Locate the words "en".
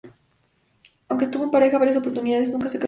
1.43-1.51